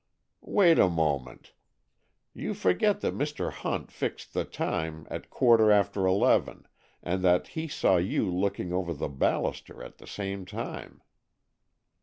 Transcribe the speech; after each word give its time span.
"Wait 0.49 0.79
a 0.79 0.89
moment—you 0.89 2.55
forget 2.55 3.01
that 3.01 3.13
Mr. 3.13 3.51
Hunt 3.51 3.91
fixed 3.91 4.33
the 4.33 4.43
time 4.43 5.05
at 5.11 5.29
quarter 5.29 5.71
after 5.71 6.07
eleven, 6.07 6.65
and 7.03 7.21
that 7.23 7.49
he 7.49 7.67
saw 7.67 7.97
you 7.97 8.27
looking 8.27 8.73
over 8.73 8.95
the 8.95 9.07
baluster 9.09 9.83
at 9.83 9.99
the 9.99 10.07
same 10.07 10.43
time." 10.43 11.03